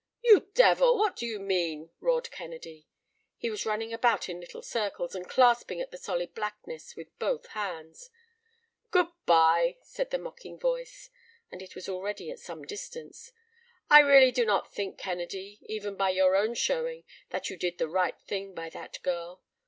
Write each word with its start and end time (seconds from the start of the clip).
"You 0.23 0.47
devil, 0.55 0.97
what 0.97 1.15
do 1.15 1.27
you 1.27 1.39
mean?" 1.39 1.91
roared 1.99 2.31
Kennedy. 2.31 2.87
He 3.37 3.51
was 3.51 3.67
running 3.67 3.93
about 3.93 4.27
in 4.29 4.39
little 4.39 4.63
circles 4.63 5.13
and 5.13 5.29
clasping 5.29 5.79
at 5.79 5.91
the 5.91 5.97
solid 5.99 6.33
blackness 6.33 6.95
with 6.95 7.15
both 7.19 7.45
hands. 7.49 8.09
"Good 8.89 9.09
bye," 9.27 9.77
said 9.83 10.09
the 10.09 10.17
mocking 10.17 10.57
voice, 10.57 11.11
and 11.51 11.61
it 11.61 11.75
was 11.75 11.87
already 11.87 12.31
at 12.31 12.39
some 12.39 12.63
distance. 12.63 13.31
"I 13.91 13.99
really 13.99 14.31
do 14.31 14.43
not 14.43 14.73
think, 14.73 14.97
Kennedy, 14.97 15.59
even 15.69 15.95
by 15.95 16.09
your 16.09 16.35
own 16.35 16.55
showing 16.55 17.03
that 17.29 17.51
you 17.51 17.55
did 17.55 17.77
the 17.77 17.87
right 17.87 18.19
thing 18.21 18.55
by 18.55 18.71
that 18.71 19.03
girl. 19.03 19.43